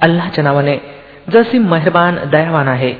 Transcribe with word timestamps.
अल्लाच्या 0.00 0.44
नावाने 0.44 0.76
जसी 1.32 1.58
मेहरबान 1.58 2.18
दयावान 2.32 2.68
आहे 2.68 2.92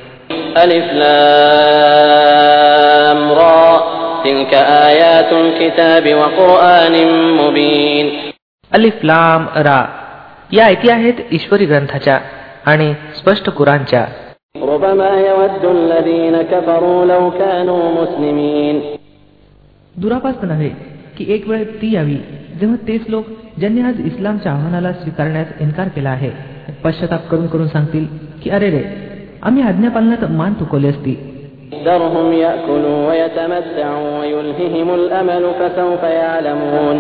ألف 0.56 0.92
لام 1.00 3.20
را 3.32 3.80
تلك 4.24 4.54
آيات 4.88 5.30
الكتاب 5.34 6.14
وقرآن 6.14 6.94
مبين 7.38 8.06
अलिफ 8.70 9.04
लाम 9.04 9.46
रा 9.66 9.84
या 10.52 10.66
ऐती 10.66 10.90
आहेत 10.90 11.14
ईश्वरी 11.32 11.66
ग्रंथाच्या 11.66 12.18
आणि 12.66 12.94
स्पष्ट 13.18 13.50
कुरानच्या 13.50 14.06
ربما 14.64 15.10
يود 15.20 15.64
الذين 15.66 16.42
كفروا 16.42 17.04
لو 17.04 17.30
كانوا 17.30 17.90
مسلمين 18.00 18.80
दुरापास्त 19.94 20.44
नव्हे 20.44 20.68
की 21.18 21.32
एक 21.34 21.48
वेळ 21.48 21.64
ती 21.82 21.94
यावी 21.94 22.16
जेव्हा 22.60 22.76
तेच 22.88 23.02
लोक 23.08 23.24
ज्यांनी 23.57 23.81
आज 23.81 23.99
इस्लामच्या 24.05 24.51
आव्हानाला 24.51 24.91
स्वीकारण्यास 24.93 25.47
इन्कार 25.61 25.87
केला 25.87 26.09
आहे 26.09 26.29
पश्चाताप 26.83 27.27
करून 27.31 27.47
करून 27.47 27.67
सांगतील 27.67 28.05
की 28.43 28.49
अरे 28.49 28.69
रे 28.69 28.83
आम्ही 29.43 29.63
आज्ञापालनात 29.63 30.25
मान 30.31 30.53
तुकवली 30.59 30.87
असती 30.87 31.15
ذرهم 31.85 32.27
يأكلوا 32.33 32.99
ويتمتعوا 33.07 34.19
ويلههم 34.19 34.87
الأمل 34.93 35.43
فسوف 35.59 36.03
يعلمون 36.03 36.99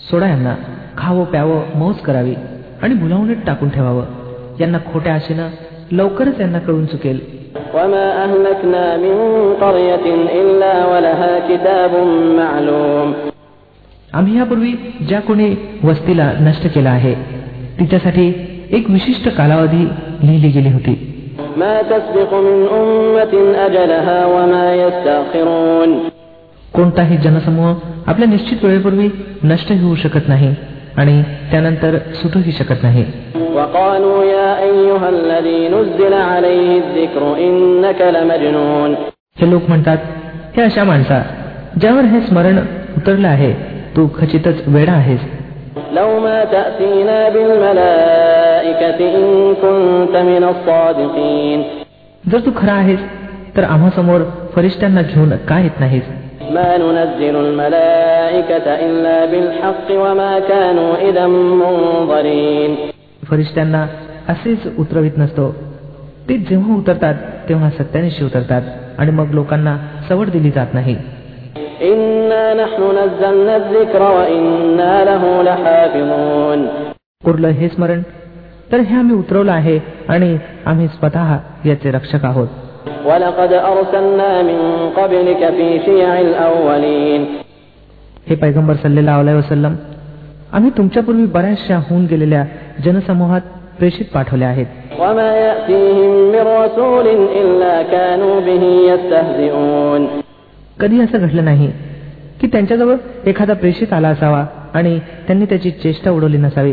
सोडा 0.00 0.26
यांना 0.28 0.54
खावं 0.96 1.24
प्यावं 1.24 1.78
मौज 1.78 2.00
करावी 2.06 2.34
आणि 2.82 2.94
भुलावणीत 2.94 3.36
टाकून 3.46 3.68
ठेवावं 3.68 4.04
यांना 4.60 4.78
खोट्या 4.92 5.14
आशेनं 5.14 5.48
लवकरच 5.92 6.40
यांना 6.40 6.58
कळून 6.58 6.86
चुकेल 6.86 7.18
وما 7.74 8.06
أهلكنا 8.24 8.84
من 8.96 9.16
قرية 9.54 10.06
إلا 10.40 10.74
ولها 10.86 11.32
كتاب 11.48 11.92
معلوم 12.38 13.14
आम्ही 14.13 14.37
यापूर्वी 14.37 14.71
ज्या 15.07 15.19
कोणी 15.19 15.55
वस्तीला 15.83 16.31
नष्ट 16.39 16.67
केला 16.67 16.89
आहे 16.89 17.13
तिच्यासाठी 17.79 18.33
एक 18.71 18.89
विशिष्ट 18.89 19.29
कालावधी 19.29 19.83
लिहिली 20.23 20.47
गेली 20.47 20.69
होती. 20.69 20.93
कोणताही 26.73 27.17
जनसमूह 27.17 27.75
आपल्या 28.07 28.29
निश्चित 28.29 28.65
वेळेपूर्वी 28.65 29.09
नष्ट 29.43 29.71
होऊ 29.71 29.95
शकत 29.95 30.27
नाही 30.27 30.55
आणि 30.97 31.23
त्यानंतर 31.51 31.97
सुटूही 32.13 32.51
शकत 32.51 32.83
नाही. 32.83 33.05
हे 39.37 39.51
लोक 39.51 39.61
म्हणतात 39.67 39.97
हे 40.57 40.61
अशा 40.61 40.83
माणसा 40.83 41.21
ज्यावर 41.81 42.01
हे 42.01 42.21
स्मरण 42.21 42.57
उतरलं 42.97 43.27
आहे 43.27 43.68
तू 43.95 44.07
खचितच 44.17 44.63
वेडा 44.67 44.91
आहेस. 44.91 45.21
जर 52.31 52.39
तू 52.39 52.51
खरा 52.57 52.73
आहेस 52.73 52.99
तर 53.57 53.63
आम्हा 53.63 53.89
समोर 53.89 54.21
फरिश्त्यांना 54.55 55.01
घेऊन 55.01 55.29
का 55.29 55.59
येत 55.59 55.79
नाहीस? 55.79 56.03
फरिश्त्यांना 63.29 63.87
असेच 64.29 64.79
उतरवित 64.79 65.11
नसतो. 65.17 65.55
ते 66.29 66.37
जेव्हा 66.37 66.75
उतरतात 66.75 67.13
तेव्हा 67.49 67.69
सत्यानिशी 67.69 68.25
उतरतात 68.25 68.61
आणि 68.97 69.11
मग 69.11 69.25
लोकांना 69.31 69.77
सवड 70.09 70.29
दिली 70.29 70.51
जात 70.51 70.67
नाही. 70.73 70.95
إنا 71.82 72.54
نحن 72.54 72.82
نزلنا 72.98 73.56
الذكر 73.56 74.02
وإنا 74.02 74.94
له 75.04 75.22
لحافظون 75.42 76.60
उरलं 77.24 77.52
हे 77.60 77.68
स्मरण 77.68 78.00
तर 78.70 78.80
हे 78.88 78.94
आम्ही 78.98 79.14
उतरवलं 79.16 79.52
आहे 79.52 79.78
आणि 80.08 80.36
आम्ही 80.66 80.86
स्वतः 80.96 81.28
याचे 81.66 81.90
रक्षक 81.90 82.24
आहोत 82.24 82.48
ولقد 83.06 83.52
أرسلنا 83.52 84.42
من 84.42 84.58
قبلك 84.96 85.42
في 85.56 85.68
شيع 85.86 86.20
الأولين 86.20 87.20
हे 88.28 88.34
पैगंबर 88.42 88.74
सल्लेला 88.84 89.14
अलाय 89.20 89.34
वसल्लम 89.34 89.74
आम्ही 90.56 90.70
तुमच्यापूर्वी 90.76 91.24
बऱ्याचशा 91.36 91.76
होऊन 91.88 92.04
गेलेल्या 92.10 92.44
जनसमूहात 92.84 93.40
प्रेषित 93.78 94.06
पाठवले 94.14 94.44
आहेत 94.44 94.66
وما 95.00 95.30
يأتيهم 95.46 96.12
من 96.32 96.44
رسول 96.62 97.06
إلا 97.40 97.82
كانوا 97.82 98.40
به 98.40 98.62
يستهزئون 98.90 100.02
कधी 100.80 101.00
असं 101.00 101.18
घडलं 101.18 101.44
नाही 101.44 101.70
की 102.40 102.46
त्यांच्याजवळ 102.46 102.96
एखादा 103.26 103.54
प्रेषित 103.54 103.92
आला 103.92 104.08
असावा 104.08 104.44
आणि 104.74 104.98
त्यांनी 105.26 105.44
त्याची 105.44 105.70
चेष्टा 105.82 106.10
उडवली 106.10 106.36
नसावी 106.38 106.72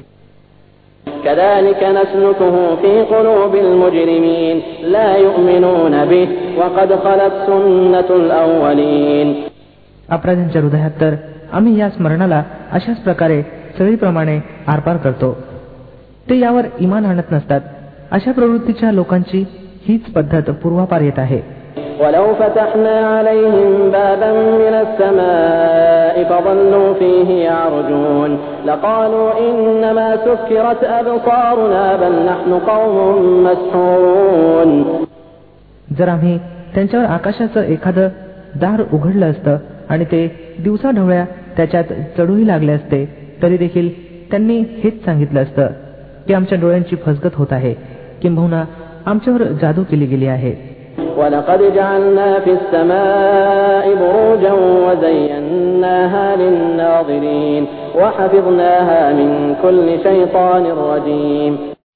كذلك 1.26 1.82
نسلكه 1.84 2.56
في 2.76 2.92
قلوب 3.04 3.54
المجرمين 3.56 4.56
لا 4.92 5.10
يؤمنون 5.18 5.96
به 6.06 6.28
وقد 6.58 6.90
خلت 7.04 7.34
سنة 7.48 8.10
الأولين 8.12 9.28
अपराध्यांच्या 10.10 10.62
हृदयात 10.62 10.92
तर 11.02 11.16
आम्ही 11.52 11.80
या 11.80 11.90
स्मरणाला 11.90 12.44
अशाच 12.72 12.98
प्रकारे 12.98 13.42
सगळीप्रमाणे 13.78 14.40
आरपार 14.68 14.98
करतो 14.98 15.32
ते 16.30 16.40
यावर 16.40 16.66
इमान 16.80 17.06
आणत 17.06 17.32
नसतात 17.32 17.62
अशा 18.12 18.32
प्रवृत्तीच्या 18.32 18.92
लोकांची 18.92 19.44
हीच 19.88 20.12
पद्धत 20.14 20.50
पूर्वापार 20.64 21.02
येत 21.02 21.20
आहे 21.20 21.42
ولو 22.02 22.34
فتحنا 22.34 22.98
عليهم 23.08 23.92
بابا 23.92 24.32
من 24.62 24.74
السماء 24.76 26.24
فظلوا 26.24 26.94
فيه 26.94 27.30
يعرجون 27.44 28.38
لقالوا 28.66 29.30
إنما 29.40 30.08
سكرت 30.18 30.84
أبصارنا 30.84 31.84
بل 31.96 32.14
نحن 32.26 32.52
قوم 32.62 32.96
مسحورون 33.44 34.72
जर 35.98 36.08
आम्ही 36.08 36.38
त्यांच्यावर 36.76 37.06
आकाशाचं 37.06 37.64
एखादं 37.64 38.08
दार 38.56 38.82
उघडलं 38.94 39.30
असतं 39.32 39.58
आणि 39.90 40.06
ते 40.06 40.28
दिवसा 40.64 40.92
ढवळ्या 40.92 41.26
त्याच्यात 41.58 41.84
चढूही 42.18 42.48
लागले 42.48 42.72
असते 42.72 43.06
तरी 43.44 43.58
देखील 43.58 43.90
त्यांनी 44.32 44.60
हेच 44.84 45.04
सांगितलं 45.06 45.42
असतं 45.42 45.68
की 46.28 46.34
आमच्या 46.34 46.58
डोळ्यांची 46.60 46.96
फसगत 47.06 47.36
होत 47.36 47.52
आहे 47.52 47.74
किंबहुना 48.22 48.64
आमच्यावर 49.06 49.44
जादू 49.62 49.84
केली 49.84 50.06
गेली 50.06 50.28
आहे 50.28 50.65
ولقد 51.18 51.62
جعلنا 51.76 52.40
في 52.40 52.52
السماء 52.52 53.86
بروجا 54.02 54.54
وزيناها 54.86 56.36
للناظرين 56.36 57.64
وحفظناها 57.96 59.02
من 59.14 59.30
كل 59.64 59.88
شيطان 60.04 60.64
رجيم 60.66 61.54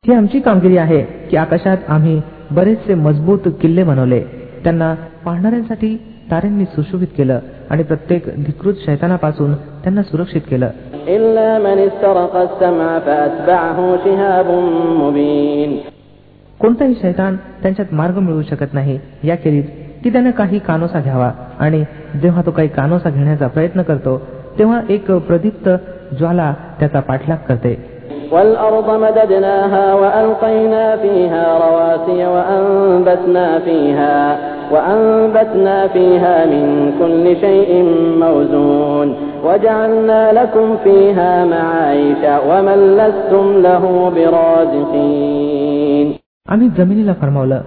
ही 0.08 0.14
आमची 0.14 0.40
कामगिरी 0.40 0.78
आहे 0.78 1.02
की 1.30 1.38
आकाशात 1.38 1.90
आम्ही 1.90 2.20
बरेचसे 2.52 2.94
मजबूत 3.06 3.48
किल्ले 3.62 3.84
बनवले 3.84 4.20
त्यांना 4.64 4.94
पाहणाऱ्यांसाठी 5.26 5.96
ताऱ्यांनी 6.32 6.66
सुशोभित 6.66 7.08
केलं 7.18 7.40
आणि 7.70 7.84
प्रत्येक 7.84 8.24
धिकृत 8.46 8.76
शैतानापासून 8.86 9.54
त्यांना 9.84 10.04
सुरक्षित 10.04 10.42
केलं 10.50 10.70
إلا 11.16 11.50
من 11.66 11.78
استرق 11.88 12.36
السمع 12.48 12.90
فأتبعه 13.00 13.80
شهاب 14.06 14.48
مبين 15.02 15.72
कोणताही 16.60 16.94
शैतान 17.02 17.36
त्यांच्यात 17.62 17.94
मार्ग 17.94 18.20
मिळवू 18.20 18.42
शकत 18.42 18.74
नाही 18.74 19.00
याखेरीज 19.24 19.66
की 20.04 20.10
त्याने 20.10 20.32
काही 20.32 20.60
कानोसा 20.60 21.00
घ्यावा 21.00 21.32
आणि 21.60 21.84
जेव्हा 22.22 22.42
तो 22.46 22.52
काही 22.52 22.68
कानोसा 22.68 23.10
घेण्याचा 23.10 23.48
प्रयत्न 23.48 23.82
करतो 23.82 24.18
तेव्हा 24.60 24.80
एक 24.90 25.12
प्रदीप्त 25.28 25.70
ज्वाला 26.20 26.54
त्याचा 26.80 27.00
पाठलाग 27.00 27.38
करते 27.48 27.74
والأرض 28.32 28.88
مددناها 29.04 29.86
وألقينا 29.94 30.96
فيها 30.96 31.44
رواسي 31.66 32.20
وأنبتنا 32.26 33.60
فيها 33.60 34.18
وأنبتنا 34.72 35.88
فيها 35.88 36.36
من 36.46 36.66
كل 37.00 37.26
شيء 37.36 37.72
موزون 38.20 39.08
وجعلنا 39.44 40.22
لكم 40.34 40.68
فيها 40.84 41.46
معايش 41.46 42.22
ومن 42.50 42.80
لستم 42.98 43.46
له 43.62 43.84
برازقين 44.16 45.69
आम्ही 46.51 46.69
जमिनीला 46.79 47.13
फर्मावलं. 47.13 47.61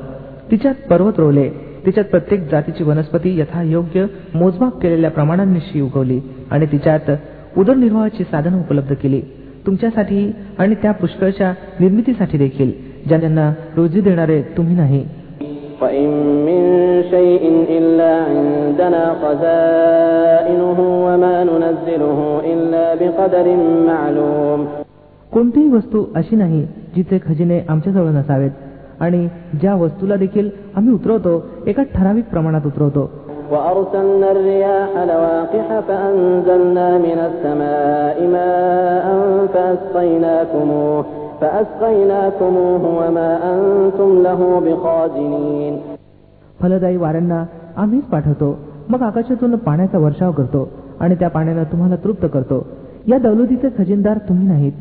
तिच्यात 0.51 0.73
पर्वत 0.89 1.13
रोवले. 1.17 1.49
तिच्यात 1.85 2.05
प्रत्येक 2.05 2.51
जातीची 2.51 2.83
वनस्पती 2.83 3.39
यथायोग्य 3.39 4.05
मोजमाप 4.35 4.81
केलेल्या 4.81 5.11
प्रमाणांनिशी 5.11 5.81
उगवली 5.81 6.19
आणि 6.51 6.65
तिच्यात 6.65 7.11
उदरनिर्वाहाची 7.57 8.23
साधनं 8.23 8.59
उपलब्ध 8.59 8.93
केली. 8.93 9.21
तुमच्यासाठी 9.65 10.31
आणि 10.57 10.75
त्या 10.75 10.91
पुष्कळच्या 10.91 11.53
निर्मितीसाठी 11.79 12.37
देखील 12.37 12.71
ज्यांना 13.07 13.53
रोजी 13.75 14.01
देणारे 14.01 14.41
तुम्ही 14.41 14.75
नाही. 14.75 15.05
कोणतीही 25.31 25.69
वस्तू 25.69 26.05
अशी 26.15 26.35
नाही 26.35 26.67
जिथे 26.95 27.19
खजिने 27.25 27.59
आमच्याजवळ 27.69 28.09
नसावेत. 28.09 28.51
आणि 29.02 29.26
ज्या 29.60 29.74
वस्तूला 29.74 30.16
देखील 30.16 30.50
आम्ही 30.76 30.94
उतरवतो 30.94 31.32
एका 31.66 31.82
ठराविक 31.94 32.24
प्रमाणात 32.24 32.66
उतरवतो 32.66 33.10
وأرسلنا 33.52 34.28
الرياح 34.30 34.92
لواقح 35.10 35.68
فأنزلنا 35.88 36.88
من 36.98 37.18
السماء 37.28 38.16
ماء 38.26 39.06
فأسقيناكموه 39.54 41.04
فأسقيناكموه 41.40 42.82
وما 42.98 43.30
أنتم 43.52 44.10
له 44.22 44.40
بخازنين 44.60 45.74
फलदायी 46.60 46.96
वाऱ्यांना 46.96 47.44
आम्हीच 47.76 48.04
पाठवतो 48.04 48.48
मग 48.88 49.02
आकाशातून 49.02 49.56
पाण्याचा 49.56 49.98
वर्षाव 49.98 50.32
करतो 50.32 50.68
आणि 51.00 51.14
त्या 51.14 51.28
पाण्यानं 51.30 51.64
तुम्हाला 51.72 51.96
तृप्त 52.04 52.26
करतो 52.32 52.66
या 53.08 53.18
दौलतीचे 53.18 53.68
खजिनदार 53.78 54.18
तुम्ही 54.28 54.46
नाहीत 54.48 54.72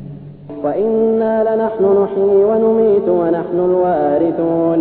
وإنا 0.63 1.33
لنحن 1.47 1.83
نحيي 2.01 2.39
ونميت 2.49 3.07
ونحن 3.19 3.57
الوارثون 3.69 4.79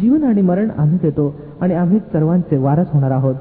जीवन 0.00 0.22
आणि 0.24 0.42
मरण 0.42 0.68
आम्हीच 0.78 1.00
देतो 1.02 1.24
आणि 1.60 1.74
आम्हीच 1.74 2.02
सर्वांचे 2.12 2.56
वारस 2.66 2.86
होणार 2.94 3.10
आहोत 3.10 3.34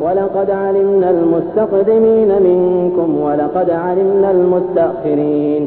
ولقد 0.00 0.50
علمنا 0.50 1.08
المستقدمين 1.10 2.30
منكم 2.46 3.08
ولقد 3.26 3.70
علمنا 3.70 4.30
المستأخرين 4.30 5.62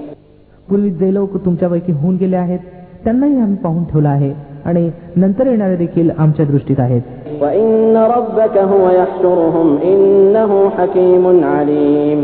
पूर्वी 0.69 0.89
जे 0.99 1.13
लोक 1.13 1.35
तुमच्यापैकी 1.45 1.91
होऊन 1.91 2.15
गेले 2.15 2.35
आहेत 2.35 2.59
त्यांनाही 3.03 3.39
आम्ही 3.41 3.57
पाहून 3.63 3.83
ठेवलं 3.83 4.09
आहे 4.09 4.31
आणि 4.65 4.89
नंतर 5.17 5.47
येणारे 5.47 5.75
देखील 5.75 6.09
आमच्या 6.17 6.45
दृष्टीत 6.45 6.79
आहेत 6.79 7.01
وإن 7.41 7.95
ربك 8.15 8.55
هو 8.71 8.83
يحشرهم 8.91 9.67
إنه 9.83 10.51
حكيم 10.77 11.25
عليم 11.45 12.21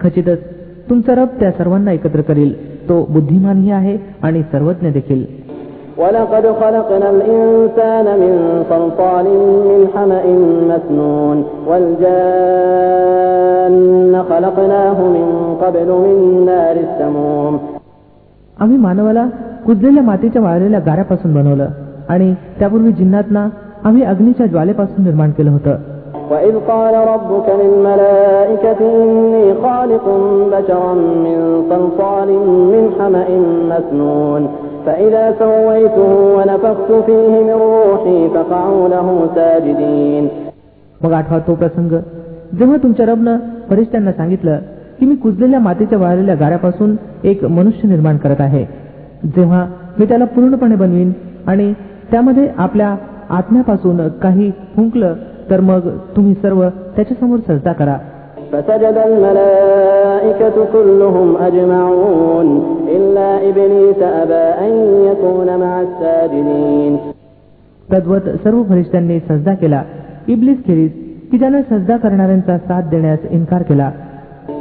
खचितच 0.00 0.40
तुमचा 0.90 1.14
रब 1.14 1.28
त्या 1.40 1.50
सर्वांना 1.58 1.92
एकत्र 1.92 2.20
करील 2.28 2.52
तो 2.88 2.94
बुद्धिमानही 3.10 3.70
आहे 3.70 3.96
आणि 4.22 4.42
सर्वज्ञ 4.52 4.90
देखील 4.90 5.22
ولقد 6.02 6.44
خلقنا 6.60 7.08
الإنسان 7.10 8.06
من 8.22 8.34
صلصال 8.70 9.26
من 9.70 9.80
حمأ 9.94 10.24
مسنون 10.70 11.38
والجان 12.78 14.22
خلقناه 14.30 14.98
من 15.16 15.26
قبل 15.62 15.88
من 16.04 16.16
نار 16.46 16.76
السموم 16.86 17.54
आम्ही 18.56 18.76
मानवाला 18.76 19.24
कुजलेल्या 19.66 20.02
मातीच्या 20.02 20.42
वाळलेल्या 20.42 20.80
गाऱ्यापासून 20.80 21.34
बनवलं 21.34 21.68
आणि 22.08 22.28
त्यापूर्वी 22.58 22.92
जिन्नातना 22.92 23.48
आम्ही 23.84 24.02
अग्नीच्या 24.04 24.46
ज्वालेपासून 24.46 25.04
निर्माण 25.04 25.30
केलं 25.30 25.50
होतं 25.50 25.76
وإذ 26.32 26.54
قال 26.68 26.94
ربك 27.08 27.46
للملائكة 27.60 28.80
إني 28.80 29.54
خالق 29.54 30.04
بشرا 30.52 30.94
من 30.94 31.38
صلصال 31.70 32.28
من 32.72 32.84
حمأ 32.98 33.28
مسنون 33.70 34.42
فإذا 34.86 35.24
سويته 35.38 36.10
ونفخت 36.36 36.90
فيه 37.06 37.32
من 37.46 37.56
روحي 37.66 38.28
فقعوا 38.28 38.88
له 38.88 39.06
ساجدين 39.34 40.24
मग 41.02 41.12
आठवा 41.12 41.38
तो 41.38 41.54
प्रसंग 41.54 41.92
जेव्हा 42.58 42.76
तुमच्या 42.76 43.06
रबनं 43.06 43.36
फरिश्त्यांना 43.70 44.12
सांगितलं 44.12 44.58
की 45.00 45.06
मी 45.06 45.14
कुजलेल्या 45.14 45.60
मातीच्या 45.60 45.98
वाळलेल्या 45.98 46.34
गाऱ्यापासून 46.34 46.96
एक 47.24 47.44
मनुष्य 47.58 47.88
निर्माण 47.88 48.16
करत 48.16 48.40
आहे 48.40 48.64
जेव्हा 49.36 49.64
मी 49.98 50.06
त्याला 50.06 50.24
पूर्णपणे 50.24 50.76
बनवीन 50.76 51.12
आणि 51.46 51.72
त्यामध्ये 52.10 52.48
आपल्या 52.58 52.94
आत्म्यापासून 53.38 54.08
काही 54.22 54.50
फुंकलं 54.76 55.14
तर 55.50 55.60
मग 55.70 55.88
तुम्ही 56.16 56.34
सर्व 56.42 56.68
त्याच्यासमोर 56.96 57.38
सजदा 57.48 57.72
करा 57.72 57.98
فسجد 58.52 58.96
الملائكة 58.98 60.56
كلهم 60.72 61.28
أجمعون 61.38 62.48
إلا 62.88 63.28
إبليس 63.48 64.00
أبى 64.22 64.44
أن 64.64 64.72
يكون 65.08 65.48
مع 65.56 65.72
الساجدين 65.80 66.92
तद्वत 67.88 68.26
सर्व 68.44 68.62
फरिश्त्यांनी 68.70 69.18
सजदा 69.28 69.54
केला 69.54 69.82
इब्लिस 70.28 70.58
खेरीज 70.66 70.90
की 71.30 71.38
ज्यानं 71.38 71.60
सजदा 71.70 71.96
करणाऱ्यांचा 71.96 72.56
साथ 72.58 72.82
देण्यास 72.90 73.18
इन्कार 73.30 73.62
केला 73.62 73.90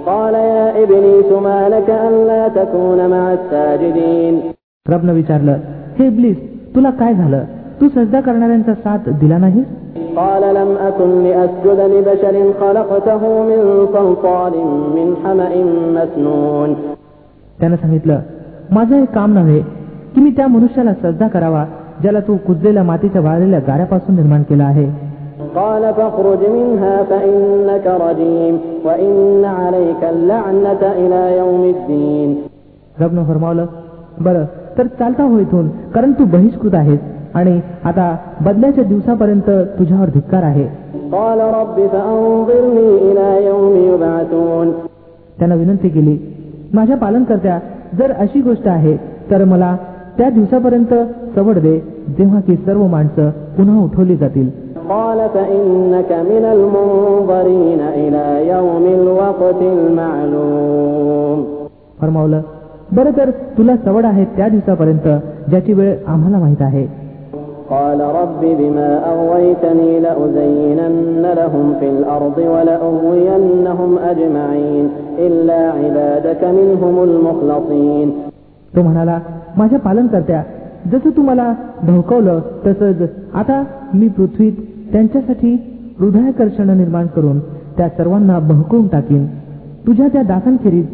قال 0.07 0.36
يا 0.51 0.68
إبليس 0.84 1.30
ما 1.45 1.60
لك 1.69 1.89
ألا 2.04 2.44
تكون 2.57 3.00
مع 3.10 3.24
الساجدين 3.34 4.36
रबनं 4.86 5.13
विचारलं 5.13 5.57
हे 6.00 6.06
इब्लिस 6.07 6.38
तुला 6.75 6.89
काय 7.00 7.13
झालं 7.13 7.44
तू 7.81 7.88
सजदा 7.95 8.19
करणाऱ्यांचा 8.22 8.74
साथ 8.84 9.10
दिला 9.22 9.38
नाहीस 9.38 9.66
قال 10.18 10.44
لم 10.56 10.69
أكن 10.88 11.10
لأسجد 11.24 11.80
لبشر 11.94 12.36
خلقته 12.60 13.22
من 13.50 13.62
صلصال 13.95 14.54
من 14.95 15.07
حمأ 15.24 15.51
مسنون 15.95 16.69
त्यानं 17.60 17.75
सांगितलं 17.75 18.19
माझं 18.72 18.95
हे 18.95 19.06
काम 19.13 19.34
नव्हे 19.34 19.60
की 20.13 20.22
मी 20.22 20.30
त्या 20.38 20.48
मनुष्याला 20.48 20.94
सजदा 21.04 21.28
करावा 21.28 21.63
ज्याला 22.01 22.19
तू 22.28 22.36
कुजलेल्या 22.48 22.84
मातीच्या 22.84 23.22
वाळलेल्या 23.22 23.60
गाऱ्यापासून 23.68 24.16
निर्माण 24.16 24.44
केला 24.50 24.66
आहे 24.66 24.88
قال 25.56 25.84
فاخرج 25.98 26.42
منها 26.50 26.95
فإنك 27.04 27.86
رجيم 28.06 28.56
وإن 28.86 29.45
عليك 29.60 30.01
اللعنة 30.13 30.84
إلى 31.01 31.22
يوم 31.38 31.63
الدين 31.75 32.30
रबनं 33.01 33.24
फरमावलं 33.24 33.66
बरं 34.25 34.45
तर 34.78 34.88
चालता 35.00 35.24
हो 35.24 35.39
इथून 35.39 35.68
कारण 35.94 36.12
तू 36.19 36.25
बहिष्कृत 36.36 36.75
आहेस 36.75 37.00
आणि 37.34 37.61
आता 37.84 38.17
बदल्याच्या 38.40 38.84
दिवसापर्यंत 38.84 39.50
तुझ्यावर 39.79 40.06
धिक्कार 40.06 40.43
आहे. 40.43 40.67
त्यानं 45.38 45.56
विनंती 45.56 45.88
केली 45.88 46.19
माझ्या 46.73 46.96
पालन 46.96 47.25
करत्या 47.25 47.58
जर 47.99 48.12
अशी 48.12 48.40
गोष्ट 48.40 48.69
आहे 48.69 48.96
तर 49.31 49.44
मला 49.44 49.76
त्या 50.19 50.31
दिवसापर्यंत 50.31 50.94
सवड 51.34 51.58
दे 51.58 51.79
जेव्हा 52.19 52.40
की 52.40 52.56
सर्व 52.56 52.87
माणसं 52.87 53.31
पुन्हा 53.31 53.85
उठवली 53.85 54.17
जातील. 54.17 54.50
फरमावलं 62.00 62.40
बरं 62.93 63.11
तर 63.17 63.31
तुला 63.31 63.76
सवड 63.85 64.05
आहे 64.05 64.25
त्या 64.25 64.49
दिवसापर्यंत 64.49 65.08
ज्याची 65.50 65.73
वेळ 65.73 65.94
आम्हाला 66.06 66.38
माहीत 66.38 66.62
आहे. 66.62 67.01
قال 67.72 68.00
رب 68.01 68.42
بما 68.42 68.89
أغويتني 69.12 70.00
لأزينن 70.00 71.24
لهم 71.38 71.74
في 71.80 71.89
الأرض 71.89 72.38
ولأغوينهم 72.38 73.98
أجمعين 74.12 74.86
إلا 75.19 75.62
عبادك 75.72 76.42
منهم 76.44 76.95
المخلصين 77.04 78.10
तो 78.75 78.81
म्हणाला 78.84 79.19
माझ्या 79.57 79.80
पालनकर्त्या 79.80 80.42
जसं 80.92 81.10
तू 81.18 81.22
मला 81.22 81.54
धवकवलं 81.88 82.39
तसंच 82.66 83.10
आता 83.34 83.63
मी 83.94 84.07
पृथ्वीत 84.07 84.54
त्यांच्यासाठी 84.92 85.54
हृदयाकर्षण 86.00 86.69
निर्माण 86.78 87.07
करून 87.07 87.39
त्या 87.78 87.89
सर्वांना 87.89 88.39
बहकवून 88.39 88.88
टाकीन 88.88 89.25
तुझ्या 89.88 90.07
त्या 90.13 90.22
दासांखेरीज 90.24 90.86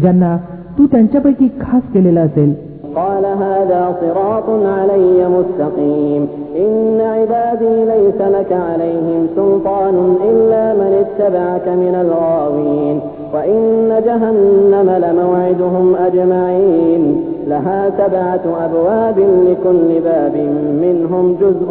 ज्यांना 0.00 0.36
तू 0.78 0.86
त्यांच्यापैकी 0.86 1.48
खास 1.60 1.82
केलेला 1.94 2.20
असेल 2.20 2.54
قال 2.96 3.24
هذا 3.26 3.94
صراط 4.00 4.48
علي 4.66 5.28
مستقيم 5.28 6.28
إن 6.56 7.00
عبادي 7.00 7.84
ليس 7.84 8.20
لك 8.36 8.52
عليهم 8.52 9.26
سلطان 9.36 10.16
إلا 10.30 10.74
من 10.74 11.04
اتبعك 11.04 11.68
من 11.68 11.94
الغاوين 12.04 13.00
وإن 13.34 13.88
جهنم 14.06 14.88
لموعدهم 15.04 15.94
أجمعين 15.96 17.02
لها 17.46 17.90
سبعة 17.90 18.44
أبواب 18.64 19.18
لكل 19.18 20.00
باب 20.04 20.34
منهم 20.82 21.36
جزء 21.40 21.68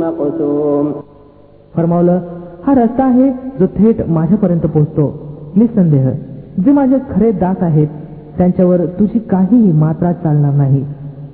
مقسوم 0.00 0.92
फरमावलं 1.74 2.18
हा 2.66 2.72
रस्ता 2.74 3.04
आहे 3.04 3.28
जो 3.58 3.66
थेट 3.78 4.00
माझ्यापर्यंत 4.16 4.66
पोहोचतो 4.74 5.04
निसंदेह 5.56 6.08
जे 6.64 6.72
माझे 6.72 6.98
खरे 7.10 7.30
दास 7.42 7.62
आहेत 7.62 7.88
त्यांच्यावर 8.38 8.84
तुझी 8.98 9.18
काहीही 9.30 9.72
मात्रा 9.72 10.12
चालणार 10.12 10.52
नाही 10.54 10.82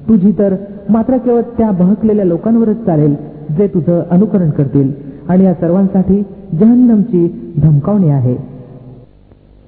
तुझी 0.08 0.32
तर 0.38 0.54
मात्र 0.88 1.16
केवळ 1.16 1.40
त्या 1.58 1.70
बहकलेल्या 1.70 2.24
लोकांवरच 2.24 2.84
चालेल 2.86 3.14
जे 3.58 3.66
तुझं 3.66 4.02
अनुकरण 4.10 4.50
करतील 4.50 4.90
आणि 5.28 5.44
या 5.44 5.54
सर्वांसाठी 5.54 6.22
जहन्नमची 6.52 7.26
धमकावणी 7.56 8.10
आहे 8.10 8.34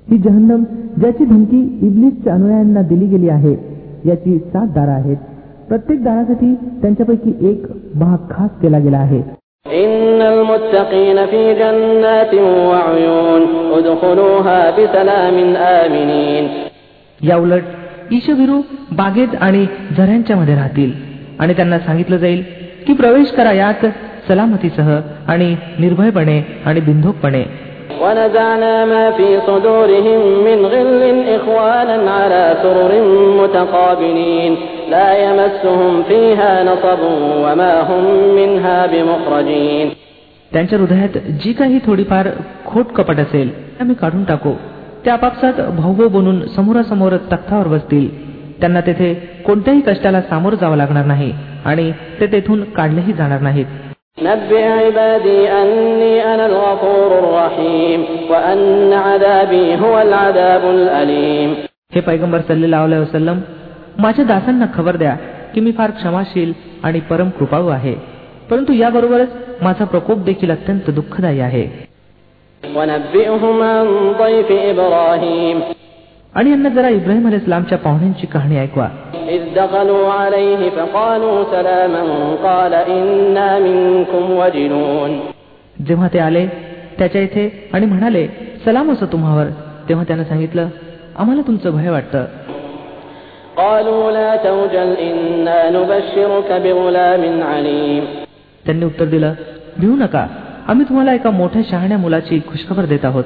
ही 0.08 0.18
जहन्नम 0.18 0.62
ज्याची 1.00 1.24
धमकी 1.24 1.60
इब्लिसच्या 1.82 2.34
अनुयायांना 2.34 2.82
दिली 2.82 3.06
गेली 3.06 3.28
आहे 3.28 3.56
याची 4.06 4.38
सात 4.38 4.66
दारं 4.74 4.92
आहेत 4.92 5.16
प्रत्येक 5.68 6.02
दारासाठी 6.04 6.54
त्यांच्यापैकी 6.82 7.32
एक 7.50 7.66
भाग 7.94 8.30
खास 8.30 8.50
केला 8.62 8.78
गेला 8.78 8.98
आहे 8.98 9.22
إن 9.66 10.22
المتقين 10.24 11.18
في 11.26 11.42
جنات 11.54 12.34
وعيون 12.68 13.42
ادخلوها 13.72 14.60
بسلام 14.70 15.36
آمنين 15.56 16.44
या 17.20 17.36
उलट 17.36 17.62
ईशभिरू 18.10 18.60
बागेत 18.92 19.34
आणि 19.40 19.66
झऱ्यांच्या 19.96 20.36
मध्ये 20.36 20.54
राहतील 20.54 20.92
आणि 21.38 21.54
त्यांना 21.54 21.78
सांगितलं 21.78 22.16
जाईल 22.16 22.42
की 22.86 22.92
प्रवेश 22.92 23.30
करा 23.30 23.52
यात 23.52 23.86
सलामतीसह 24.28 24.90
आणि 25.28 25.54
निर्भयपणे 25.78 26.42
आणि 26.66 26.80
बिंदोकपणे 26.80 27.44
ونزعنا 28.02 28.74
ما 28.84 29.04
في 29.10 29.28
صدورهم 29.46 30.20
من 30.46 30.58
غل 30.64 31.02
إخوانا 31.36 31.96
على 32.10 32.42
سرر 32.62 32.92
متقابلين 33.40 34.52
لا 34.90 35.08
يمسهم 35.18 36.02
فيها 36.02 36.52
نصب 36.62 37.00
وما 37.44 37.72
هم 37.88 38.04
منها 38.38 38.78
بمخرجين 38.86 39.86
त्यांच्या 40.52 40.78
हृदयात 40.78 41.18
जी 41.42 41.52
काही 41.52 41.78
थोडीफार 41.86 42.28
खोट 42.66 42.92
कपट 42.92 43.18
असेल 43.20 43.48
ती 43.48 43.80
आम्ही 43.80 43.94
काढून 43.94 44.24
टाकू 44.24 44.52
त्या 45.05 45.13
आपापसात 45.13 45.53
भाऊभाऊ 45.53 46.07
बनून 46.07 46.47
समोरासमोर 46.47 47.17
तख्तावर 47.17 47.67
बसतील. 47.67 48.33
त्यांना 48.59 48.81
तेथे 48.81 49.13
कोणत्याही 49.13 49.81
कष्टाला 49.81 50.21
सामोरं 50.21 50.55
जावं 50.55 50.77
लागणार 50.77 51.05
नाही 51.05 51.33
आणि 51.65 51.91
ते 52.19 52.27
तेथून 52.27 52.63
काढलेही 52.63 53.13
जाणार 53.13 53.41
नाहीत. 53.41 53.65
हे 61.95 62.01
पैगंबर 62.01 62.39
सल्लेला 62.39 62.83
वसलम 62.83 63.39
माझ्या 63.99 64.25
दासांना 64.25 64.65
खबर 64.75 64.95
द्या 64.95 65.15
की 65.53 65.61
मी 65.61 65.71
फार 65.71 65.91
क्षमाशील 65.91 66.53
आणि 66.83 66.99
परम 66.99 67.29
कृपाळू 67.29 67.67
आहे. 67.67 67.95
परंतु 68.51 68.73
याबरोबरच 68.73 69.29
माझा 69.61 69.85
प्रकोप 69.85 70.17
देखील 70.17 70.51
अत्यंत 70.51 70.89
दुःखदायी 70.89 71.39
आहे. 71.39 71.92
आणि 76.35 76.49
यांना 76.49 76.69
जरा 76.69 76.89
इब्राहिम 76.89 77.27
अल 77.27 77.33
इस्लामच्या 77.33 77.77
पाहुण्यांची 77.77 78.27
कहाणी 78.27 78.57
ऐकवा. 78.57 78.87
जेव्हा 85.87 86.07
ते 86.13 86.19
आले 86.19 86.47
त्याच्या 86.99 87.21
इथे 87.21 87.69
आणि 87.73 87.85
म्हणाले 87.85 88.27
सलाम 88.65 88.91
असो 88.91 89.05
तुम्हावर. 89.05 89.45
तेव्हा 89.89 90.05
त्यानं 90.07 90.23
सांगितलं 90.23 90.67
आम्हाला 91.17 91.41
तुमचं 91.41 91.71
भय 91.71 91.89
वाटत. 91.89 92.17
त्यांनी 98.65 98.85
उत्तर 98.85 99.05
दिलं 99.05 99.33
भिवू 99.77 99.95
नका. 99.95 100.27
आम्ही 100.67 100.85
तुम्हाला 100.89 101.13
एका 101.13 101.29
मोठ्या 101.29 101.61
शहाण्या 101.69 101.97
मुलाची 101.97 102.39
खुशखबर 102.39 102.85
देत 102.85 103.05
आहोत. 103.05 103.23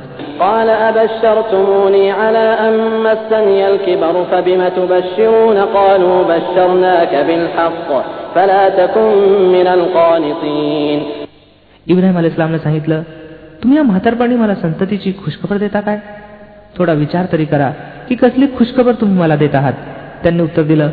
इब्राहिम 11.88 12.18
अल 12.18 12.26
इस्लामने 12.26 12.60
सांगितलं 12.60 13.02
तुम्ही 13.64 13.78
या 13.78 13.84
म्हातारपणी 13.84 14.36
मला 14.36 14.56
संततीची 14.56 15.12
खुशखबर 15.12 15.58
देता 15.58 15.80
काय? 15.80 16.00
थोडा 16.78 16.94
विचार 16.94 17.26
तरी 17.32 17.46
करा 17.46 17.72
की 18.10 18.16
कसली 18.16 18.46
खुशखबर 18.58 18.92
तुम्ही 18.92 19.20
मला 19.20 19.36
देत 19.36 19.56
आहात? 19.56 19.74
त्यांनी 20.24 20.44
उत्तर 20.44 20.62
दिलं 20.62 20.90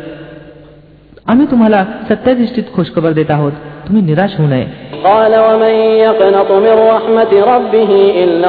आम्ही 1.27 1.45
तुम्हाला 1.45 1.85
सत्याधिष्ठित 2.09 2.63
खुशखबर 2.73 3.11
देत 3.11 3.31
आहोत 3.31 3.51
तुम्ही 3.87 4.03
निराश 4.03 4.35
होऊ 4.37 4.47
नये. 4.47 4.84
قال 5.04 5.32
ومن 5.38 5.74
يقنط 5.98 6.50
من 6.64 6.74
رحمة 6.88 7.32
ربه 7.46 7.90
إلا 8.24 8.48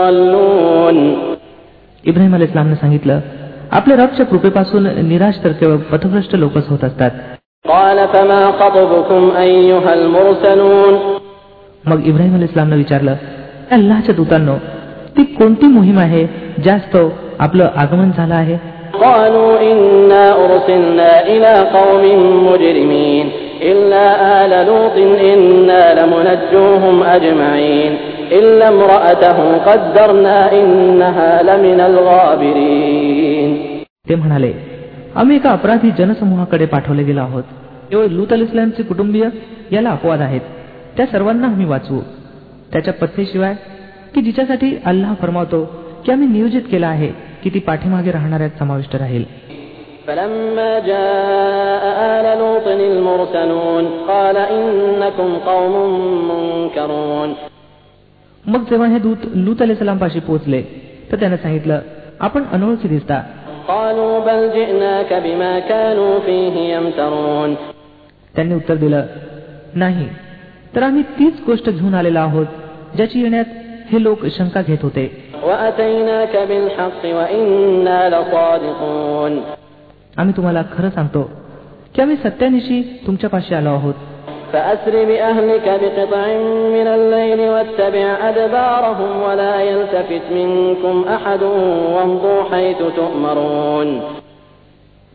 الضالون 0.00 0.96
इब्राहिम 2.04 2.34
अल 2.34 2.42
इस्लामने 2.42 2.74
सांगितलं 2.74 3.20
आपल्या 3.72 3.96
रबच्या 3.96 4.24
कृपेपासून 4.26 4.86
निराश 5.08 5.34
तर 5.44 5.52
केवळ 5.60 5.76
पथभ्रष्ट 5.92 6.32
लोकच 6.36 6.66
होत 6.68 6.84
असतात 6.84 7.10
قال 7.64 7.98
فما 8.06 8.42
خطبكم 8.60 9.22
أيها 9.38 9.92
المرسلون 9.94 10.94
मग 11.84 11.98
इब्राहिम 12.06 12.34
अल 12.34 12.42
इस्लामनं 12.42 12.76
विचारलं 12.76 13.14
अल्लाच्या 13.70 14.14
दूतांनो 14.14 14.56
ती 15.16 15.22
कोणती 15.34 15.66
मोहीम 15.68 15.98
आहे 15.98 16.22
जास्त 16.64 16.96
आपलं 17.38 17.66
आगमन 17.76 18.10
झालं 18.16 18.34
आहे 18.34 18.56
قالوا 23.64 23.70
إنا 23.70 24.06
أرسلنا 24.82 25.22
إلى 25.92 26.34
قوم 26.40 26.40
مجرمين 26.40 26.40
إلا 26.40 26.40
آل 26.40 26.40
لوط 26.40 26.40
إنا 26.52 26.80
لمنجوهم 26.80 26.96
أجمعين 27.16 27.92
إلا 28.38 28.66
امرأته 28.68 29.38
قدرنا 29.68 30.36
إنها 30.52 31.30
لمن 31.48 31.80
الغابرين 31.90 33.50
ते 34.08 34.14
म्हणाले 34.14 34.52
आम्ही 35.16 35.36
एका 35.36 35.50
अपराधी 35.50 35.90
जनसमूहाकडे 35.98 36.66
पाठवले 36.66 37.02
गेलो 37.02 37.20
आहोत 37.20 37.44
केवळ 37.90 38.06
लूत 38.10 38.32
अल 38.32 38.42
इस्लामचे 38.42 38.82
कुटुंबीय 38.82 39.24
याला 39.72 39.90
अपवाद 39.90 40.20
आहेत 40.20 40.40
त्या 40.96 41.06
सर्वांना 41.06 41.46
आम्ही 41.46 41.66
वाचवू 41.66 42.00
त्याच्या 42.72 42.94
पत्नीशिवाय 42.94 43.54
की 44.14 44.20
जिच्यासाठी 44.22 44.68
अल्लाह 44.90 45.14
फरमावतो 45.20 45.64
की 46.04 46.12
आम्ही 46.12 46.28
नियोजित 46.28 46.62
केलं 46.70 46.86
आहे 46.86 47.10
की 47.42 47.50
ती 47.54 47.58
पाठीमागे 47.68 48.10
राहणाऱ्यात 48.12 48.58
समाविष्ट 48.58 48.96
राहील 48.96 49.24
فلما 50.06 50.78
جاء 50.78 51.82
آل 52.06 52.38
لوط 52.38 52.66
المرسلون 52.68 53.84
قال 54.08 54.36
إنكم 54.36 55.30
قوم 55.46 55.74
منكرون 56.30 57.34
मग 58.44 58.62
जेव्हा 58.70 58.88
हे 58.88 58.98
दूत 58.98 59.26
लूत 59.36 59.62
अल 59.62 59.96
पाशी 59.98 60.20
पोहोचले 60.20 60.62
तर 61.12 61.16
त्याने 61.16 61.36
सांगितलं 61.36 61.80
आपण 62.20 62.44
अनोळखी 62.52 62.88
दिसता 62.88 63.20
قالوا 63.68 64.14
بل 64.20 64.40
جئناك 64.50 65.10
بما 65.12 65.58
كانوا 65.58 66.18
فيه 66.18 66.54
يمترون 66.74 67.54
त्यांनी 68.34 68.54
उत्तर 68.54 68.74
दिलं 68.74 69.02
नाही 69.74 70.08
तर 70.76 70.82
आम्ही 70.82 71.02
तीच 71.18 71.40
गोष्ट 71.46 71.70
घेऊन 71.70 71.94
आलेलो 71.94 72.18
आहोत 72.18 72.46
ज्याची 72.94 73.22
येण्यात 73.22 73.44
हे 73.92 74.02
लोक 74.02 74.26
शंका 74.26 74.62
घेत 74.62 74.82
होते 74.82 75.04
आम्ही 80.16 80.36
तुम्हाला 80.36 80.62
खरं 80.76 80.90
सांगतो 80.90 81.22
की 81.94 82.02
आम्ही 82.02 82.16
सत्यानिशी 82.16 82.82
तुमच्यापाशी 83.06 83.54
आलो 83.54 83.70
आहोत 83.70 83.94
فأسر 84.52 84.94
بأهلك 85.04 85.66
بقطع 85.82 86.24
من 86.76 86.86
الليل 86.96 87.40
واتبع 87.50 88.06
أدبارهم 88.28 89.22
ولا 89.22 89.54
يلتفت 89.62 90.24
منكم 90.32 91.04
أحد 91.08 91.42
وامضوا 91.94 92.42
حيث 92.50 92.80
تؤمرون 92.96 93.88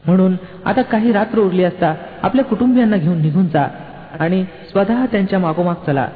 म्हणून 0.05 0.35
आता 0.65 0.81
काही 0.81 1.11
रात्र 1.11 1.39
उरली 1.39 1.63
असता 1.63 1.93
आपल्या 2.23 2.45
कुटुंबियांना 2.45 2.97
घेऊन 2.97 3.21
निघून 3.21 3.47
जा 3.47 3.67
आणि 4.19 4.43
स्वतः 4.71 5.05
त्यांच्या 5.05 5.39
मागोमाग 5.39 5.75
चला 5.87 6.07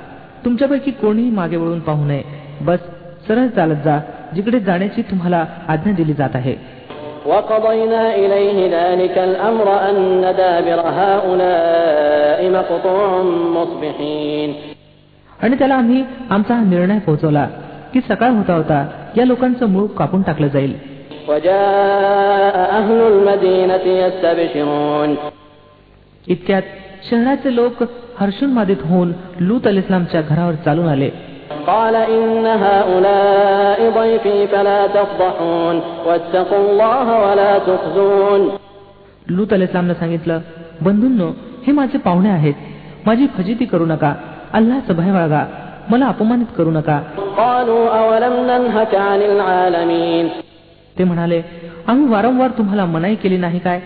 तुमच्यापैकी 0.46 0.92
कोणीही 0.92 1.30
मागे 1.30 1.58
वळून 1.58 1.80
पाहू 1.80 2.06
नये 2.06 2.24
बस 2.62 2.80
सरळ 3.28 3.48
चालत 3.48 3.84
जा 3.86 4.00
जिकडे 4.36 4.60
जाण्याची 4.60 5.02
तुम्हाला 5.02 5.46
आज्ञा 5.68 5.94
दिली 5.94 6.14
जात 6.14 6.30
आहे 6.34 6.56
وقضينا 7.26 8.16
إليه 8.16 8.58
ذلك 8.78 9.18
الأمر 9.20 9.68
أن 9.90 10.22
دابر 10.38 10.80
هؤلاء 11.00 12.40
مقطوع 12.50 13.22
مصبحين 13.56 14.54
आणि 15.44 15.56
त्याला 15.56 15.76
आम्ही 15.76 16.04
आमचा 16.30 16.54
हा 16.54 16.64
निर्णय 16.64 17.00
पोहोचवला 17.00 17.48
की 17.94 18.00
सकाळ 18.10 18.32
होता 18.32 18.54
होता 18.54 18.86
या 19.18 19.26
लोकांचं 19.26 19.70
मूळ 19.70 19.88
कापून 19.98 20.22
टाकलं 20.22 20.48
जाईल 20.48 20.74
وجاء 21.30 22.56
أهل 22.72 23.00
المدينة 23.14 23.86
يستبشرون 24.02 25.16
इतक्यात 26.28 26.62
शहराचे 27.10 27.56
लोक 27.56 27.84
हर्षून 28.20 28.50
मादित 28.50 28.82
होऊन 28.86 29.12
लूत 29.40 29.68
अल 29.68 29.78
इस्लामच्या 29.78 30.22
घरावर 30.22 30.54
चालून 30.66 30.88
आले 30.88 31.10
قال 31.68 31.96
إن 31.96 32.46
هؤلاء 32.66 33.80
ضيفي 34.00 34.48
فلا 34.48 34.82
تفضحون 34.88 35.76
واتقوا 36.08 36.62
الله 36.66 37.08
ولا 37.26 37.52
تخزون 37.60 38.42
लूत 39.28 39.52
अल 39.54 39.62
इस्लामनं 39.62 39.94
सांगितलं 39.94 40.38
बंधूंनो 40.86 41.28
हे 41.66 41.72
माझे 41.80 41.98
पाहुणे 42.06 42.30
आहेत 42.30 42.58
माझी 43.08 43.26
फजिती 43.38 43.66
करू 43.72 43.86
नका 43.86 44.12
अल्लाचं 44.58 44.94
भय 44.96 45.12
बाळगा 45.12 45.44
मला 45.90 46.06
अपमानित 46.08 46.50
करू 46.58 46.72
नका 46.72 46.98
قالوا 47.38 47.84
أولم 48.00 48.36
ننهك 48.50 48.94
عن 49.08 49.22
العالمين 49.32 50.26
ते 50.98 51.04
म्हणाले 51.04 51.42
आम्ही 51.88 52.06
वारंवार 52.14 52.50
तुम्हाला 52.58 52.86
मनाई 52.86 53.16
केली 53.24 53.38
नाही 53.38 53.60
काय 53.60 53.80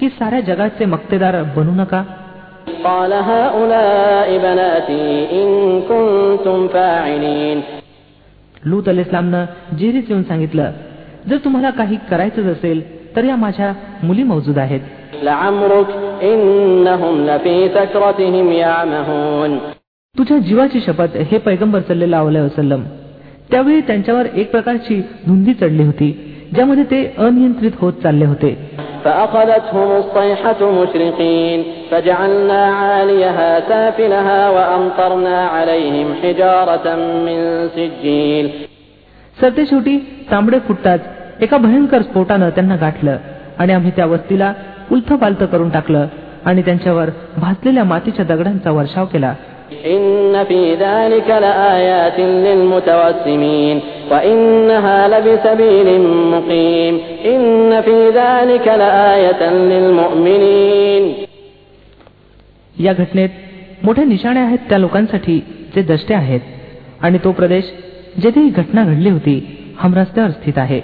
की 0.00 0.08
साऱ्या 0.18 0.40
जगाचे 0.48 0.84
मक्तेदार 0.94 1.42
बनू 1.56 1.74
नका 1.82 2.02
قال 2.84 3.12
هؤلاء 3.12 4.28
بناتي 4.38 5.06
إن 5.32 5.48
كنتم 5.88 6.68
فاعلين 6.68 7.58
लूत 8.66 8.88
अल 8.88 8.98
इस्लामनं 8.98 9.44
जेरीच 9.78 10.10
येऊन 10.10 10.22
सांगितलं 10.22 10.70
जर 11.28 11.36
तुम्हाला 11.44 11.70
काही 11.70 11.96
करायचंच 12.10 12.46
असेल 12.46 12.80
तर 13.16 13.24
या 13.24 13.36
माझ्या 13.36 13.72
मुली 14.02 14.22
मौजूद 14.22 14.58
आहेत 14.58 14.80
لعمرك 15.22 15.88
إنهم 16.22 17.14
لفي 17.26 17.68
سكرتهم 17.68 18.52
يعمهون 18.52 19.58
तुझ्या 20.14 20.38
जीवाची 20.38 20.80
शपथ 20.80 21.16
हे 21.30 21.38
पैगंबर 21.38 21.80
सल्लेला 21.80 22.22
वसलम 22.22 22.82
त्यावेळी 23.50 23.80
त्यांच्यावर 23.80 24.26
एक 24.34 24.50
प्रकारची 24.50 25.00
धुंदी 25.26 25.54
चढली 25.54 25.84
होती 25.84 26.10
ज्यामध्ये 26.54 26.84
ते 26.84 27.04
अनियंत्रित 27.18 27.72
होत 27.80 27.92
चालले 28.02 28.24
होते 28.24 28.50
فأخذتهم 29.04 29.88
الصيحة 29.96 30.60
مشرقين 30.72 31.64
فجعلنا 31.90 32.62
عاليها 32.66 33.60
سافلها 33.60 34.40
وأمطرنا 34.50 35.38
عليهم 35.46 36.08
حجارة 36.22 36.86
من 37.26 37.68
سجيل 37.68 38.46
सरते 39.40 39.66
शेवटी 39.66 39.96
तांबडे 40.30 40.58
फुटताच 40.58 41.00
एका 41.40 41.56
भयंकर 41.56 42.02
स्फोटानं 42.02 42.50
त्यांना 42.50 42.76
गाठलं 42.76 43.16
आणि 43.58 43.72
आम्ही 43.72 43.90
त्या 43.90 44.06
वस्तीला 44.06 44.52
उलथ 44.92 45.12
पालथ 45.12 45.42
करून 45.44 45.68
टाकलं 45.68 46.06
आणि 46.44 46.62
त्यांच्यावर 46.62 47.10
भाजलेल्या 47.36 47.84
मातीच्या 47.84 48.24
दगडांचा 48.24 48.70
वर्षाव 48.70 49.06
केला 49.06 49.34
إن 49.86 50.44
في 50.44 50.74
ذلك 50.74 51.28
لآيات 51.28 52.18
للمتوسمين 52.20 53.80
وإنها 54.10 55.08
لبسبيل 55.08 56.00
مقيم 56.30 56.98
إن 57.24 57.80
في 57.80 58.08
ذلك 58.08 58.68
لآية 58.68 59.50
للمؤمنين 59.50 61.12
या 62.76 62.92
घटनेत 62.92 63.28
मोठ्या 63.82 64.04
निशाणे 64.04 64.40
आहेत 64.40 64.58
त्या 64.68 64.78
लोकांसाठी 64.78 65.38
जे 65.76 65.82
दष्टे 65.82 66.14
आहेत 66.14 66.40
आणि 67.02 67.18
तो 67.24 67.32
प्रदेश 67.32 67.64
जेथे 68.22 68.40
ही 68.40 68.48
घटना 68.48 68.84
घडली 68.84 69.10
होती 69.10 69.36
हमरस्त्यावर 69.78 70.30
स्थित 70.30 70.58
आहे 70.58 70.80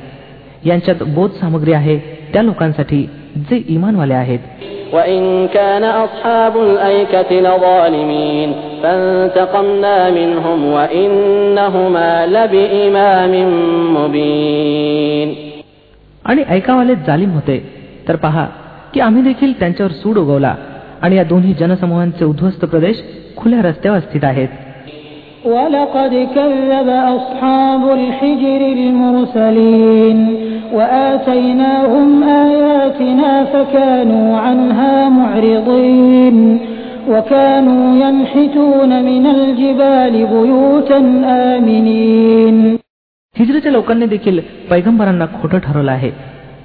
यांच्यात 0.65 1.03
बोध 1.15 1.31
सामग्री 1.31 1.73
आहे 1.73 1.99
त्या 2.33 2.43
लोकांसाठी 2.43 3.07
जे 3.51 3.57
इमानवाले 3.69 4.15
आहेत 4.15 4.41
وإن 4.93 5.49
كان 5.49 5.85
أصحاب 5.85 6.57
الأيكة 6.57 7.31
لظالمين 7.41 8.53
فانتقمنا 8.83 10.11
منهم 10.11 10.59
وإنهما 10.67 12.27
لبإمام 12.27 13.33
مبين 13.97 15.29
आणि 16.25 16.43
ऐकावाले 16.49 16.95
जालिम 17.07 17.31
होते 17.31 17.57
तर 18.09 18.17
पहा 18.17 18.45
की 18.95 19.01
आम्ही 19.01 19.23
देखील 19.23 19.53
त्यांच्यावर 19.59 19.93
सूड 19.93 20.19
उगवला 20.19 20.55
आणि 21.03 21.17
या 21.17 21.25
दोन्ही 21.25 21.55
जनसमूहांचे 21.55 22.25
उद्ध्वस्त 22.25 22.65
प्रदेश 22.65 23.03
खुल्या 23.37 23.63
रस्त्यावर 23.63 23.99
स्थित 23.99 24.25
आहेत 24.25 24.49
ولقد 25.45 26.13
كذب 26.37 26.89
أصحاب 26.89 27.83
الحجر 27.99 28.61
المرسلين 28.79 30.19
وآتيناهم 30.73 32.23
آياتنا 32.23 33.45
فكانوا 33.45 34.39
عنها 34.39 35.09
معرضين 35.09 36.59
وكانوا 37.09 37.85
ينحتون 38.05 38.91
من 39.03 39.25
الجبال 39.27 40.15
بيوتا 40.27 40.99
آمنين 41.57 42.79
हिजरीच्या 43.37 43.73
लोकांनी 43.73 44.07
देखील 44.07 44.41
पैगंबरांना 44.71 45.27
खोटं 45.41 45.59
ठरवलं 45.59 45.91
आहे 45.91 46.11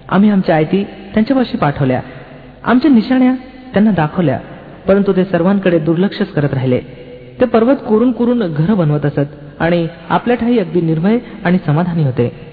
आम्ही 0.09 0.29
आमच्या 0.29 0.55
आयती 0.55 0.83
त्यांच्यापाशी 1.13 1.57
पाठवल्या 1.57 2.01
आमच्या 2.63 2.91
निशाण्या 2.91 3.33
त्यांना 3.73 3.91
दाखवल्या 3.91 4.39
परंतु 4.87 5.11
ते 5.15 5.23
सर्वांकडे 5.23 5.79
दुर्लक्षच 5.79 6.31
करत 6.33 6.53
राहिले 6.53 6.79
ते 7.42 7.46
पर्वत 7.46 7.76
कोरून 7.76 8.12
कोरून 8.12 8.38
घर 8.38 8.74
बनवत 8.74 9.06
असत 9.06 9.60
आणि 9.60 9.86
आपल्या 10.10 10.36
ठाई 10.36 10.58
अगदी 10.58 10.80
निर्भय 10.80 11.18
आणि 11.44 11.58
समाधानी 11.66 12.04
होते. 12.04 12.52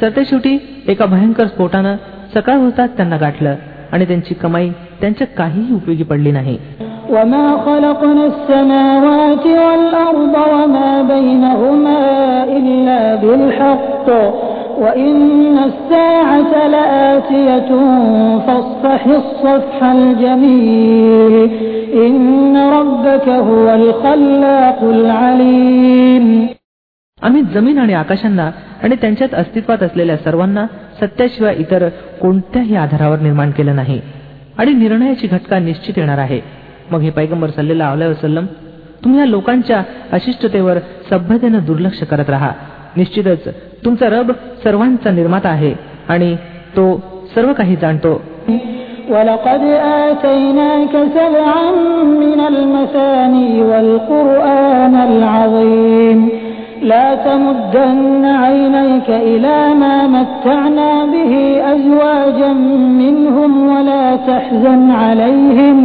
सरतेशेवटी 0.00 0.58
एका 0.88 1.06
भयंकर 1.06 1.46
स्फोटानं 1.46 1.96
सकाळ 2.34 2.56
होताच 2.56 2.96
त्यांना 2.96 3.16
गाठलं 3.16 3.54
आणि 3.92 4.04
त्यांची 4.04 4.34
कमाई 4.34 4.70
त्यांच्या 5.00 5.26
काहीही 5.26 5.74
उपयोगी 5.74 6.02
पडली 6.02 6.32
नाही. 6.32 6.58
وما 7.09 7.57
خلقنا 7.65 8.25
السماوات 8.25 9.45
والأرض 9.45 10.35
وما 10.53 10.91
بينهما 11.01 11.99
إلا 12.57 13.15
بالحق 13.15 14.07
وإن 14.79 15.57
الساعة 15.69 16.67
لآتية 16.67 17.69
فاصفح 18.47 19.05
الصفح 19.07 19.83
الجميل 19.83 21.33
إن 22.05 22.57
ربك 22.57 23.27
هو 23.29 23.65
الخلاق 23.75 24.79
العليم 24.83 26.47
आम्ही 27.23 27.41
जमीन 27.53 27.77
आणि 27.79 27.93
आकाशांना 27.93 28.49
आणि 28.83 28.95
त्यांच्यात 28.95 29.33
अस्तित्वात 29.33 29.83
असलेल्या 29.83 30.17
सर्वांना 30.17 30.65
सत्याशिवाय 31.01 31.55
इतर 31.55 31.87
कोणत्याही 32.21 32.75
आधारावर 32.75 33.19
निर्माण 33.19 33.51
केलं 33.51 33.75
नाही 33.75 33.99
आणि 34.57 34.73
निर्णयाची 34.73 35.27
घटका 35.27 35.59
निश्चित 35.59 35.97
येणार 35.97 36.17
आहे 36.17 36.39
मग 36.91 37.01
हे 37.01 37.09
पैगंबर 37.09 37.49
सल्लेला 37.49 37.89
अलाय 37.91 38.09
वसलम 38.09 38.45
तुम्ही 39.03 39.19
या 39.19 39.25
लोकांच्या 39.25 39.81
अशिष्टतेवर 40.11 40.77
सभ्यतेनं 41.09 41.65
दुर्लक्ष 41.65 42.03
करत 42.11 42.29
राहा 42.29 42.51
निश्चितच 42.97 43.47
तुमचा 43.85 44.09
रब 44.09 44.31
सर्वांचा 44.63 45.11
निर्माता 45.11 45.49
आहे 45.49 45.73
आणि 46.09 46.35
तो 46.77 46.85
सर्व 47.35 47.53
काही 47.53 47.75
जाणतो 47.75 48.21
ولقد 49.09 49.63
آتيناك 50.07 50.93
سبعا 51.15 51.63
من 52.21 52.39
المثاني 52.51 53.61
والقرآن 53.61 54.95
العظيم 55.09 56.19
لا 56.81 57.15
تمدن 57.15 58.25
عينيك 58.43 59.09
إلى 59.09 59.57
ما 59.73 59.97
متعنا 60.07 61.05
به 61.05 61.33
أزواجا 61.73 62.53
منهم 63.01 63.51
ولا 63.67 64.05
تحزن 64.15 64.91
عليهم 64.91 65.77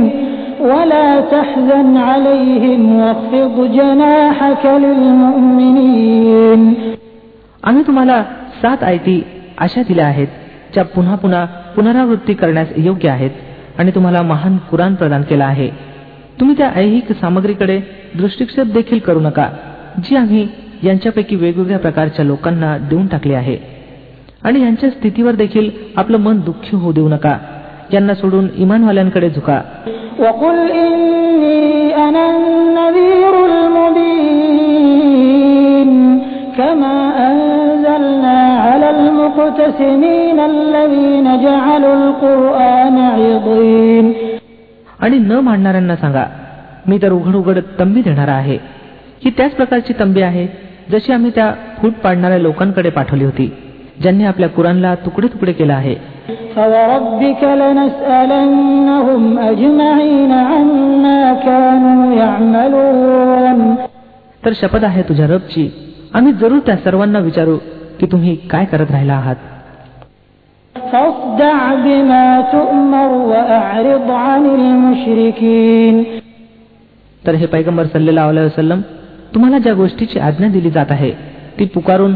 ولا 0.62 1.20
تحزن 1.32 1.96
عليهم 1.96 2.82
واخفض 3.00 3.56
جناحك 3.72 4.64
للمؤمنين 4.84 6.62
आम्ही 7.62 7.82
तुम्हाला 7.86 8.22
सात 8.62 8.82
आयती 8.82 9.16
अशा 9.58 9.82
दिल्या 9.88 10.06
आहेत 10.06 10.28
ज्या 10.74 10.84
पुन्हा 10.84 11.14
पुन्हा 11.14 11.44
पुनरावृत्ती 11.76 12.34
करण्यास 12.34 12.68
योग्य 12.76 13.08
आहेत 13.08 13.30
आणि 13.78 13.90
तुम्हाला 13.94 14.22
महान 14.22 14.56
कुराण 14.70 14.94
प्रदान 14.94 15.22
केला 15.22 15.44
आहे 15.44 15.68
तुम्ही 16.40 16.56
त्या 16.58 16.70
ऐहिक 16.76 17.12
सामग्रीकडे 17.12 17.78
दृष्टिक्षेप 18.14 18.72
देखील 18.72 18.98
करू 18.98 19.20
नका 19.20 19.48
जी 20.04 20.16
आम्ही 20.16 20.46
यांच्यापैकी 20.84 21.36
वेगवेगळ्या 21.36 21.78
प्रकारच्या 21.78 22.24
लोकांना 22.24 22.76
देऊन 22.90 23.06
टाकली 23.06 23.34
आहे 23.34 23.56
आणि 24.42 24.60
यांच्या 24.62 24.90
स्थितीवर 24.90 25.34
देखील 25.34 25.70
आपलं 25.96 26.18
मन 26.18 26.40
दुःखी 26.40 26.76
होऊ 26.76 26.92
देऊ 26.92 27.08
नका 27.08 27.36
यांना 27.92 28.14
सोडून 28.14 28.46
इमानवाल्यांकडे 28.56 29.30
झुका 29.30 29.60
وقل 30.20 30.56
إني 30.82 31.64
أنا 31.96 32.24
النذير 32.30 33.34
المبين 34.86 35.90
كما 36.58 36.96
أنزلنا 37.28 38.38
على 38.66 38.88
المقتسمين 38.90 40.38
الذين 40.52 41.26
جعلوا 41.44 41.94
القرآن 41.94 42.96
عضين 43.16 44.06
आणि 45.00 45.18
न 45.18 45.32
मांडणाऱ्यांना 45.46 45.96
सांगा 45.96 46.24
मी 46.88 46.96
तर 47.02 47.12
उघड 47.12 47.34
उघड 47.36 47.58
तंबी 47.78 48.00
देणार 48.02 48.28
आहे 48.28 48.58
ही 49.24 49.30
त्याच 49.36 49.52
प्रकारची 49.54 49.92
तंबी 50.00 50.22
आहे 50.22 50.46
जशी 50.90 51.12
आम्ही 51.12 51.30
त्या 51.34 51.52
फूट 51.78 51.92
पाडणाऱ्या 52.02 52.38
लोकांकडे 52.38 52.90
पाठवली 52.90 53.24
होती 53.24 53.46
ज्यांनी 54.02 54.24
आपल्या 54.24 54.48
कुरानला 54.48 54.94
तुकडे 55.04 55.28
तुकडे 55.28 55.52
केलं 55.52 55.72
आहे 55.72 55.94
فوربك 56.56 57.42
لنسألنهم 57.60 59.22
أجمعين 59.38 60.32
عما 60.50 61.22
كانوا 61.46 62.02
يعملون 62.22 63.60
तर 64.44 64.52
शपथ 64.60 64.84
आहे 64.84 65.02
तुझ्या 65.08 65.26
रबची 65.26 65.64
आम्ही 66.14 66.32
जरूर 66.40 66.58
त्या 66.66 66.76
सर्वांना 66.84 67.18
विचारू 67.18 67.56
की 68.00 68.06
तुम्ही 68.12 68.34
काय 68.50 68.64
करत 68.72 68.90
राहिला 68.90 69.14
आहात 69.14 69.36
فاصدع 70.76 71.58
بما 71.84 72.26
تؤمر 72.52 73.10
وأعرض 73.32 74.10
عن 74.10 74.42
المشركين 74.58 75.94
तर 77.24 77.34
हे 77.34 77.46
पैगंबर 77.46 77.86
सल्लेला 77.94 78.24
अलैहि 78.28 78.46
वसल्लम 78.46 78.80
तुम्हाला 79.34 79.58
ज्या 79.58 79.74
गोष्टीची 79.74 80.18
आज्ञा 80.28 80.48
दिली 80.48 80.70
जात 80.70 80.90
आहे 80.90 81.10
ती 81.58 81.64
पुकारून 81.74 82.14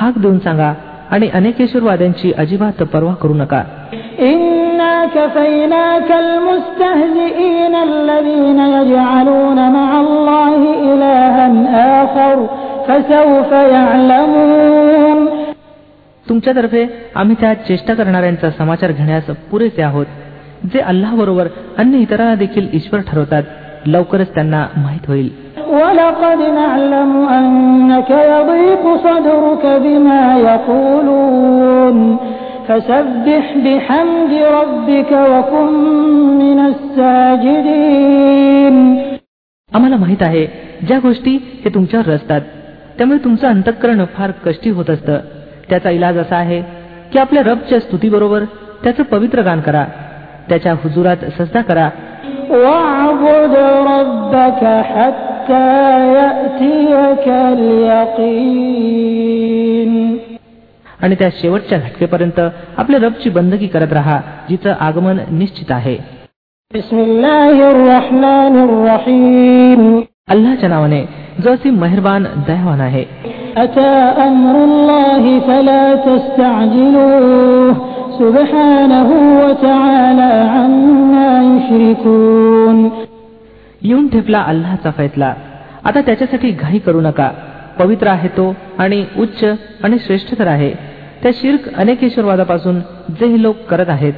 हाक 0.00 0.18
देऊन 0.18 0.38
सांगा 0.38 0.72
आणि 1.11 1.29
अनेकेश्वरवाद्यांची 1.29 2.31
अजिबात 2.37 2.83
पर्वा 2.83 3.13
करू 3.13 3.33
नका. 3.33 3.63
तुमच्यातर्फे 16.29 16.87
आम्ही 17.15 17.35
त्या 17.39 17.53
चेष्टा 17.53 17.93
करणाऱ्यांचा 17.93 18.49
समाचार 18.49 18.91
घेण्यास 18.91 19.23
पुरेसे 19.23 19.81
आहोत. 19.81 20.05
जे 20.73 20.79
अल्लाह 20.79 21.15
बरोबर 21.15 21.47
अन्य 21.77 21.97
इतरांना 21.97 22.35
देखील 22.35 22.67
ईश्वर 22.73 22.99
ठरवतात. 22.99 23.43
लवकरच 23.87 24.33
त्यांना 24.33 24.67
माहीत 24.77 25.07
होईल. 25.07 25.29
आम्हाला 39.73 39.95
माहीत 39.95 40.21
आहे 40.21 40.47
ज्या 40.87 40.99
गोष्टी 40.99 41.61
हे 41.65 41.69
तुमच्यावर 41.69 42.09
रचतात 42.11 42.41
त्यामुळे 42.97 43.19
तुमचं 43.23 43.47
अंतःकरण 43.47 44.05
फार 44.05 44.31
कष्टी 44.31 44.69
होत 44.69 44.89
असतं. 44.89 45.17
त्याचा 45.69 45.89
इलाज 45.89 46.17
असा 46.17 46.35
आहे 46.35 46.61
की 47.13 47.19
आपल्या 47.19 47.43
रबच्या 47.43 47.79
स्तुतीबरोबर 47.79 48.43
त्याचं 48.83 49.03
पवित्र 49.03 49.41
गान 49.41 49.59
करा 49.59 49.85
त्याच्या 50.49 50.73
हुजुरात 50.73 51.17
सजदा 51.17 51.61
करा 51.61 51.89
واعبد 52.50 53.54
ربك 53.86 54.62
حتى 54.84 55.68
يأتيك 56.14 57.26
اليقين 57.52 58.80
आणि 61.02 61.14
त्या 61.14 61.28
शेवटच्या 61.32 61.78
घटकेपर्यंत 61.78 62.40
आपल्या 62.78 63.00
रबची 63.02 63.30
बंदगी 63.30 63.66
करत 63.66 63.92
राहा 63.92 64.20
जिचं 64.48 64.74
आगमन 64.80 65.18
निश्चित 65.30 65.70
आहे 65.70 65.96
अल्लाच्या 70.28 70.68
नावाने 70.68 71.04
जो 71.42 71.50
असी 71.50 71.70
मेहरबान 71.70 72.26
दयावान 72.48 72.80
आहे 72.80 73.04
येऊन 83.82 84.06
ठेपला 84.08 84.40
अल्लाचा 84.40 84.90
फैसला 84.90 85.34
आता 85.84 86.00
त्याच्यासाठी 86.00 86.50
घाई 86.50 86.78
करू 86.78 87.00
नका 87.00 87.30
पवित्र 87.78 88.06
आहे 88.06 88.28
तो 88.28 88.54
आणि 88.78 89.04
उच्च 89.18 89.44
आणि 89.84 89.98
श्रेष्ठ 90.06 90.38
तर 90.38 90.46
आहे 90.46 90.72
त्या 91.22 91.32
शिर्क 91.34 91.68
अनेकेश्वरवादापासून 91.74 92.80
जे 93.20 93.26
हे 93.26 93.42
लोक 93.42 93.56
करत 93.70 93.88
आहेत 93.88 94.12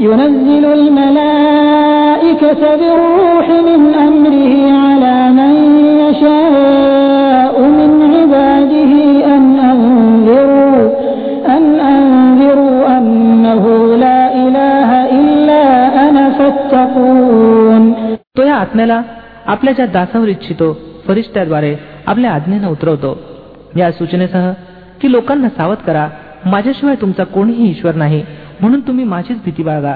ينزل 0.00 0.64
الملائكة 0.64 2.60
بالروح 2.76 3.48
من 3.48 3.94
أمره 3.94 4.54
على 4.72 5.16
من 5.30 5.54
يشاء 6.00 7.54
من 7.60 7.90
عباده 8.14 8.93
तो 18.37 18.43
या 18.43 18.55
आत्म्याला 18.55 19.01
आपल्या 19.45 19.73
ज्या 19.73 19.85
दासावर 19.85 20.27
इच्छितो 20.27 20.77
फरिश्त्याद्वारे 21.07 21.75
आपल्या 22.07 22.31
आज्ञेनं 22.31 22.67
उतरवतो. 22.67 23.17
या 23.75 23.91
सूचनेसह 23.91 24.51
की 25.01 25.11
लोकांना 25.11 25.49
सावध 25.49 25.77
करा 25.77 26.09
माझ्याशिवाय 26.45 26.95
तुमचा 26.95 27.23
कोणीही 27.23 27.69
ईश्वर 27.69 27.95
नाही 27.95 28.25
म्हणून 28.61 28.79
तुम्ही 28.79 29.05
माझीच 29.05 29.37
भीती 29.45 29.63
बाळगा. 29.63 29.95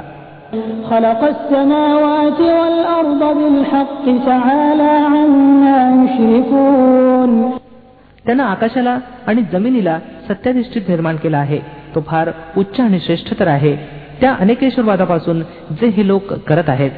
त्यानं 8.25 8.43
आकाशाला 8.43 8.99
आणि 9.27 9.41
जमिनीला 9.51 9.99
सत्याधिष्ठित 10.29 10.81
निर्माण 10.87 11.15
केला 11.15 11.37
आहे. 11.37 11.59
तो 11.95 12.01
फार 12.01 12.29
उच्च 12.57 12.79
आणि 12.79 12.99
श्रेष्ठ 12.99 13.39
तर 13.39 13.47
आहे. 13.47 13.75
त्या 14.21 14.35
अनेकेश्वरवादापासून 14.39 15.39
जे 15.71 15.87
हे 15.87 16.07
लोक 16.07 16.33
करत 16.33 16.69
आहेत. 16.69 16.91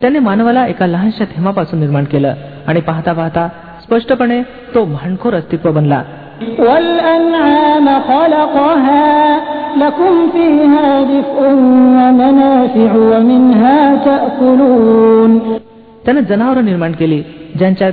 त्याने 0.00 0.18
मानवाला 0.18 0.66
एका 0.66 0.86
लहानशा 0.86 1.24
थेमापासून 1.24 1.80
निर्माण 1.80 2.04
केलं 2.04 2.34
आणि 2.66 2.80
पाहता 2.80 3.12
पाहता 3.12 3.48
स्पष्टपणे 3.82 4.42
तो 4.74 4.84
भांडखोर 4.84 5.34
अस्तित्व 5.34 5.70
बनला. 5.70 6.02
त्याने 16.06 16.20
जनावर 16.22 16.60
निर्माण 16.60 16.92
केली 16.92 17.22
ज्यांच्यात 17.58 17.92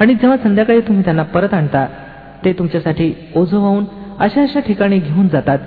आणि 0.00 0.14
जेव्हा 0.14 0.36
संध्याकाळी 0.36 0.80
तुम्ही 0.80 1.04
त्यांना 1.04 1.22
परत 1.22 1.54
आणता 1.54 1.86
ते 2.44 2.52
तुमच्यासाठी 2.52 3.14
ओझ 3.36 3.54
होऊन 3.54 3.84
अशा 4.20 4.42
अशा 4.42 4.60
ठिकाणी 4.60 4.98
घेऊन 4.98 5.28
जातात 5.28 5.58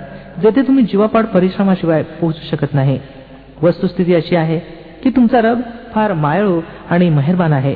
जेथे 0.42 0.62
तुम्ही 0.62 0.84
जीवापाड 0.84 1.24
परिश्रमाशिवाय 1.24 2.02
पोहोचू 2.02 2.56
शकत 2.56 2.74
नाही. 2.74 2.98
वस्तुस्थिती 3.62 4.14
अशी 4.14 4.36
आहे 4.36 4.58
की 5.02 5.10
तुमचा 5.10 5.40
रब 5.40 5.60
फार 5.94 6.12
मायाळू 6.12 6.60
आणि 6.90 7.10
मेहरबान 7.10 7.52
आहे. 7.52 7.74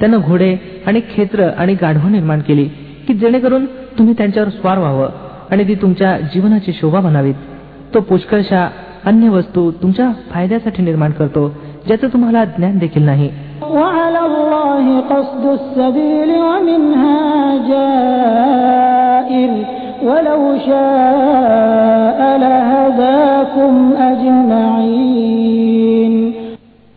त्यानं 0.00 0.20
घोडे 0.20 0.82
आणि 0.86 1.00
खेत्र 1.14 1.50
आणि 1.58 1.74
गाढव 1.74 2.08
निर्माण 2.08 2.40
केली. 2.40 2.68
की 3.10 3.14
जेणेकरून 3.14 3.66
तुम्ही 3.66 4.14
त्यांच्यावर 4.18 4.48
स्वार 4.48 4.78
व्हावं 4.78 5.08
आणि 5.50 5.68
ती 5.68 5.74
तुमच्या 5.74 6.18
जीवनाची 6.20 6.72
शोभा 6.72 7.00
म्हणावीत. 7.00 7.34
तो 7.94 8.00
पुष्कळशा 8.00 8.70
अन्य 9.04 9.28
वस्तू 9.28 9.70
तुमच्या 9.70 10.10
फायद्यासाठी 10.30 10.82
निर्माण 10.82 11.10
करतो 11.10 11.48
ज्याचं 11.86 12.08
तुम्हाला 12.08 12.44
ज्ञान 12.44 12.78
देखील 12.78 13.02
नाही. 13.02 13.30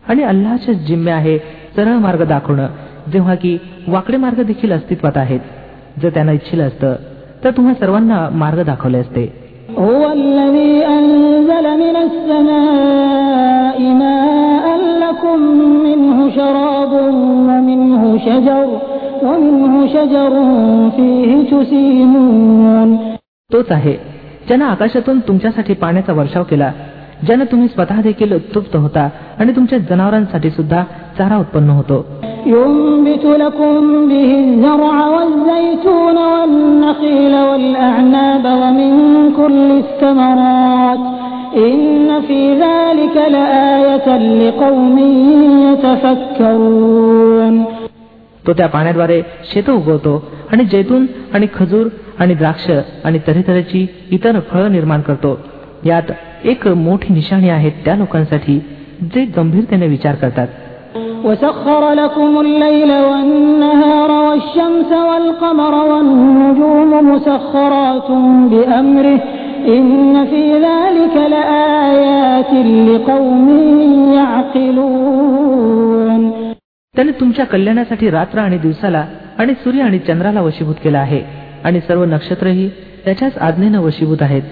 आणि 0.08 0.24
अल्लाच्या 0.24 0.74
जिम्मे 0.74 1.12
आहे 1.12 1.38
सरळ 1.76 1.94
मार्ग 1.94 2.26
दाखवणं 2.26 2.68
जेव्हा 3.14 3.36
की 3.36 3.58
वाकडे 3.88 4.18
मार्ग 4.18 4.44
देखील 4.44 4.72
अस्तित्वात 4.72 5.18
आहेत. 5.18 5.40
जर 6.02 6.10
त्यांना 6.10 6.32
इच्छिल 6.32 6.62
असतं 6.62 6.96
तर 7.44 7.52
तुम्हा 7.52 7.74
सर्वांना 7.74 8.30
मार्ग 8.32 8.64
दाखवले 8.64 8.98
असते. 8.98 9.44
तोच 23.52 23.72
आहे 23.72 23.94
ज्यानं 24.48 24.66
आकाशातून 24.66 25.20
तुमच्यासाठी 25.20 25.74
पाण्याचा 25.74 26.14
वर्षाव 26.14 26.44
केला 26.44 26.72
ज्यानं 27.26 27.46
तुम्ही 27.46 27.68
स्वतः 27.68 28.02
देखील 28.02 28.36
उत्तृप्त 28.36 28.76
होता 28.76 29.10
आणि 29.40 29.52
तुमच्या 29.56 29.80
जनावरांसाठी 29.80 30.50
सुद्धा 30.50 30.84
चारा 31.18 31.38
उत्पन्न 31.38 31.70
होतो. 31.70 32.06
ينبت 32.47 33.25
لكم 33.25 34.09
به 34.09 34.31
الزرع 34.45 34.97
والزيتون 35.07 36.17
والنخيل 36.33 37.35
والأعناب 37.49 38.45
ومن 38.63 38.93
كل 39.33 39.69
الثمرات 39.83 40.99
إن 41.57 42.21
في 42.21 42.41
ذلك 42.55 43.17
لآية 43.35 44.09
لقوم 44.41 44.97
يتفكرون 45.73 47.65
तो 48.47 48.53
त्या 48.53 48.67
पाण्याद्वारे 48.67 49.21
शेत 49.53 49.69
उगवतो 49.71 50.15
आणि 50.53 50.65
जैतून 50.65 51.07
आणि 51.35 51.47
खजूर 51.55 51.87
आणि 52.19 52.35
द्राक्ष 52.35 52.71
आणि 53.05 53.19
तऱ्हेतऱ्हेची 53.27 53.87
इतर 54.11 54.39
फळं 54.51 54.73
निर्माण 54.73 55.01
करतो 55.01 55.39
यात 55.85 56.13
एक 56.45 56.67
मोठी 56.69 57.15
निशाणी 57.15 57.49
आहे 57.49 57.71
त्या 57.85 57.95
लोकांसाठी 57.97 58.59
जे 59.15 59.25
गंभीरतेने 59.37 59.87
विचार 59.87 60.15
करतात 60.15 60.49
وسخر 61.25 61.93
لكم 61.93 62.41
الليل 62.41 62.93
والنهار 62.93 64.11
والشمس 64.11 64.93
والقمر 64.93 65.75
والنجوم 65.91 67.13
مسخرات 67.13 68.11
بأمره 68.51 69.21
إن 69.67 70.27
في 70.27 70.59
ذلك 70.59 71.17
لآيات 71.31 72.53
لقوم 72.89 73.49
يعقلون 74.15 75.39
त्याने 76.95 77.11
तुमच्या 77.21 77.45
कल्याणासाठी 77.45 78.11
रात्र 78.11 78.39
आणि 78.39 78.59
दिवसाला 78.59 79.05
आणि 79.39 79.55
सूर्य 79.55 79.83
आणि 79.83 79.99
चंद्राला 79.99 80.43
वशीभूत 80.43 80.75
केला 80.85 80.99
आहे 80.99 81.23
आणि 81.65 81.81
सर्व 81.81 82.05
नक्षत्रही 82.05 82.71
त्याच्याच 83.05 83.39
आज्ञेनं 83.39 83.81
वशीभूत 83.81 84.17
आहेत 84.21 84.43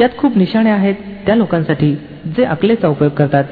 यात 0.00 0.08
खूप 0.18 0.36
निशाणे 0.36 0.70
आहेत 0.70 0.94
त्या 1.26 1.34
लोकांसाठी 1.34 1.94
जे 2.36 2.44
अकलेचा 2.44 2.88
उपयोग 2.88 3.10
करतात 3.10 3.44